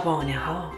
[0.00, 0.72] شبانه ها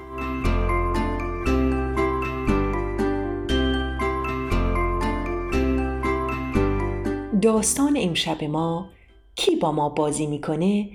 [7.43, 8.91] داستان امشب ما
[9.34, 10.91] کی با ما بازی می‌کنه؟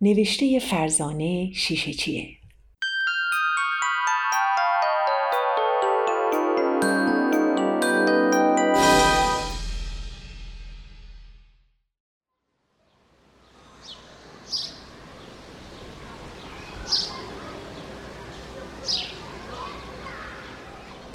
[0.00, 2.28] نوشته فرزانه شیشه چیه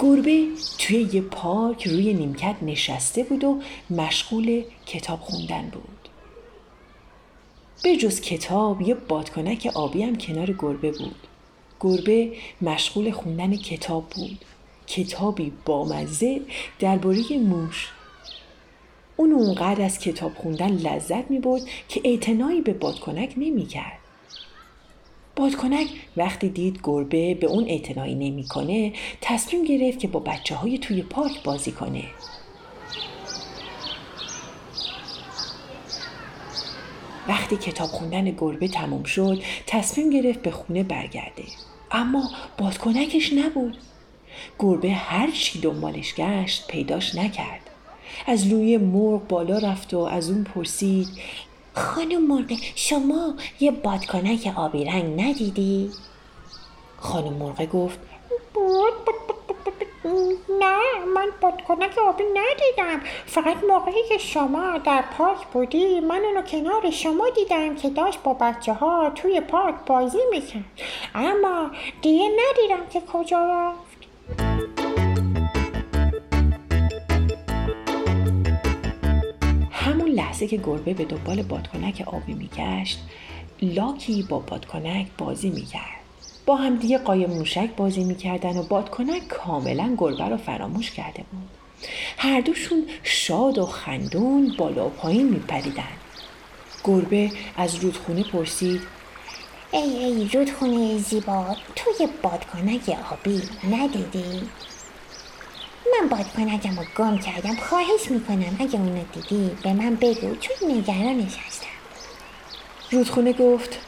[0.02, 0.46] گربه
[0.78, 6.08] توی یه پارک روی نیمکت نشسته بود و مشغول کتاب خوندن بود.
[7.82, 11.16] به جز کتاب یه بادکنک آبی هم کنار گربه بود.
[11.80, 12.32] گربه
[12.62, 14.44] مشغول خوندن کتاب بود.
[14.86, 16.40] کتابی بامزه
[16.78, 17.88] درباره موش.
[19.16, 23.98] اون اونقدر از کتاب خوندن لذت می برد که اعتنایی به بادکنک نمی کرد.
[25.40, 31.02] بادکنک وقتی دید گربه به اون اعتنایی نمی‌کنه تصمیم گرفت که با بچه های توی
[31.02, 32.04] پارک بازی کنه.
[37.28, 41.44] وقتی کتاب خوندن گربه تموم شد تصمیم گرفت به خونه برگرده.
[41.90, 43.76] اما بادکنکش نبود.
[44.58, 47.70] گربه هر چی دنبالش گشت پیداش نکرد.
[48.26, 51.08] از لوی مرغ بالا رفت و از اون پرسید
[51.74, 55.90] خانم مرغ شما یه بادکنک آبی رنگ ندیدی؟
[56.98, 57.98] خانم مرغ گفت
[60.60, 63.00] نه من بادکنک آبی ندیدم.
[63.26, 68.34] فقط موقعی که شما در پارک بودی من اونو کنار شما دیدم که داشت با
[68.34, 70.64] بچه ها توی پارک بازی می‌کرد.
[71.14, 71.70] اما
[72.02, 73.89] دیگه ندیدم که کجا رفت.
[80.20, 82.98] لحظه که گربه به دنبال بادکنک آبی میگشت
[83.62, 86.00] لاکی با بادکنک بازی می‌کرد.
[86.46, 91.48] با همدیگه قایم موشک بازی می‌کردن و بادکنک کاملا گربه رو فراموش کرده بود.
[92.18, 95.84] هر دوشون شاد و خندون بالا و پایین میپریدن.
[96.84, 98.80] گربه از رودخونه پرسید
[99.72, 104.42] ای ای رودخونه زیبا توی بادکنک آبی ندیدی؟
[105.92, 111.36] من بادکنکم رو گم کردم خواهش می‌کنم اگه اونو دیدی به من بگو چون نگرانش
[111.46, 111.66] هستم
[112.90, 113.78] رودخونه گفت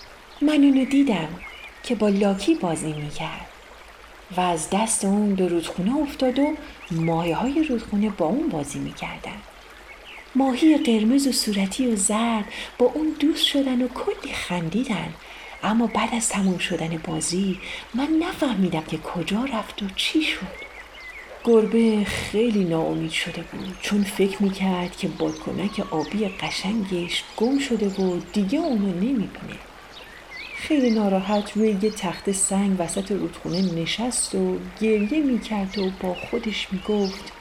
[0.42, 1.28] من اونو دیدم
[1.82, 3.46] که با لاکی بازی می‌کرد
[4.36, 6.54] و از دست اون به رودخونه افتاد و
[6.90, 9.36] ماهی های رودخونه با اون بازی می‌کردن.
[10.34, 12.44] ماهی قرمز و صورتی و زرد
[12.78, 15.14] با اون دوست شدن و کلی خندیدن.
[15.62, 17.60] اما بعد از تموم شدن بازی
[17.94, 20.71] من نفهمیدم که کجا رفت و چی شد.
[21.44, 23.76] گربه خیلی ناامید شده بود.
[23.82, 29.58] چون فکر می‌کرد که بادکنک آبی قشنگش گم شده و دیگه اونو نمی‌بینه.
[30.56, 36.68] خیلی ناراحت روی یه تخت سنگ وسط رودخونه نشست و گریه می‌کرد و با خودش
[36.72, 37.32] می‌گفت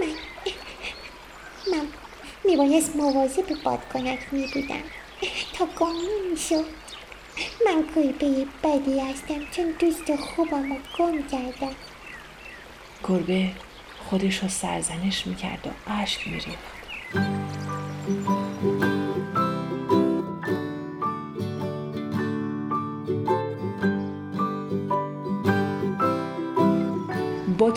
[0.00, 0.14] من
[1.72, 1.86] من
[2.44, 4.82] میبایست مواظب بادکنک میبودم.
[5.54, 5.92] تا گم
[6.26, 6.64] نمی‌شد
[7.66, 11.74] من گربه بدی هستم چون دوست خوبم رو گم کردم.
[13.08, 13.50] گربه
[13.98, 16.72] خودش رو سرزنش می‌کرد و اشک میریخت.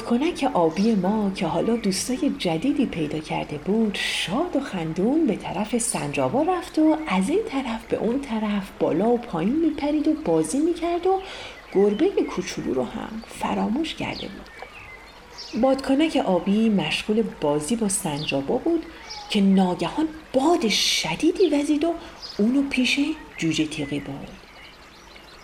[0.10, 5.78] بادکنک آبی ما که حالا دوستای جدیدی پیدا کرده بود شاد و خندون به طرف
[5.78, 10.60] سنجابا رفت و از این طرف به اون طرف بالا و پایین میپرید و بازی
[10.60, 11.22] می‌کرد و
[11.74, 15.62] گربه کوچولو رو هم فراموش کرده بود.
[15.62, 18.86] بادکنک آبی مشغول بازی با سنجابا بود
[19.30, 21.94] که ناگهان باد شدیدی وزید و
[22.38, 23.00] اونو پیش
[23.38, 24.45] جوجه تیغی برد.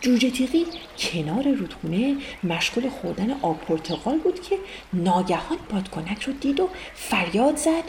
[0.01, 0.65] جوجه تیغی
[0.97, 4.57] کنار رودخونه مشغول خوردن آب پرتقال بود که
[4.93, 7.83] ناگهان بادکنک رو دید و فریاد زد.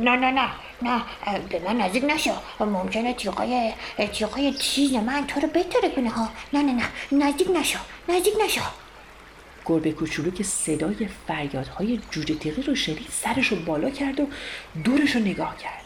[0.00, 0.50] نه نه نه
[0.82, 1.02] نه
[1.48, 2.30] به من نزدیک نشو.
[2.60, 3.72] ممکنه تیغای
[4.12, 6.10] تیغای تیز من تو رو بتره کنه.
[6.10, 6.28] ها.
[6.52, 7.78] نه نه نه نزدیک نشو
[8.08, 8.62] نزدیک نشو.
[9.66, 14.26] گربه کوچولو که صدای فریادهای جوجه تیغی رو شنید سرش رو بالا کرد و
[14.84, 15.84] دورش رو نگاه کرد.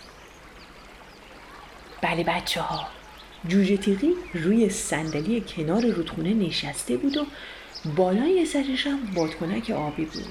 [2.02, 2.99] بله بچه ها
[3.48, 7.26] جوجه تیغی روی صندلی کنار رودخونه نشسته بود و
[7.96, 10.26] بالای سرش هم بادکنک آبی بود.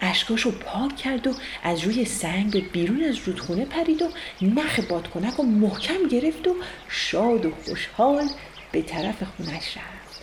[0.00, 4.08] اشکاشو پاک کرد و از روی سنگ به بیرون از رودخونه پرید و
[4.42, 6.56] نخ بادکنک رو محکم گرفت و
[6.88, 8.28] شاد و خوشحال
[8.72, 10.22] به طرف خونش رفت.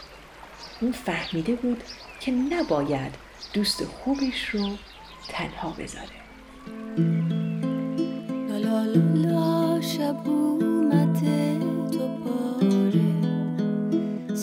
[0.81, 1.83] اون فهمیده بود
[2.19, 3.11] که نباید
[3.53, 4.69] دوست خوبش رو
[5.29, 6.07] تنها بذاره.
[8.49, 8.83] لا لا
[9.15, 11.52] لا شب اومده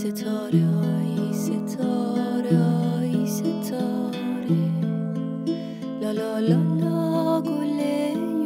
[0.01, 4.63] ستاره های ستاره های ستاره.
[6.01, 7.81] لا لا لا لا گل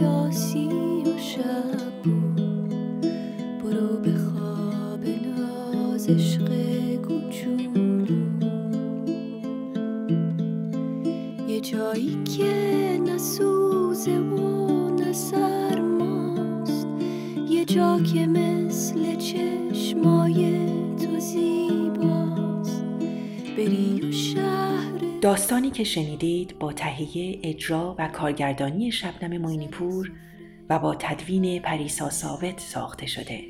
[0.03, 0.69] یاسی
[1.07, 2.03] و شب
[3.63, 6.49] برو به خواب ناز عشق
[6.97, 8.25] کوچولو.
[11.49, 12.55] یه جایی که
[13.07, 16.87] نسوزه و نسرماست
[17.49, 20.74] یه جا که مثل چشمای
[25.25, 30.13] داستانی که شنیدید با تهیه اجرا و کارگردانی شبنم موینیپور
[30.71, 33.41] و با تدوین پریسا ثابت ساخته شده.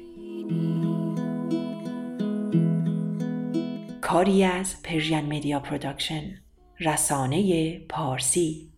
[4.01, 6.23] کاری از Persian Media Production
[6.81, 8.73] رسانه پارسی.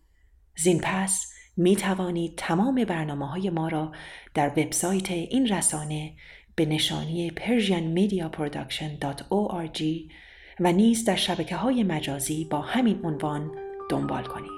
[0.55, 3.91] زین پس می توانید تمام برنامه های ما را
[4.33, 6.13] در وبسایت این رسانه
[6.57, 9.83] به نشانی persianmediaproduction.org
[10.59, 13.51] و نیز در شبکه های مجازی با همین عنوان
[13.89, 14.56] دنبال کنید.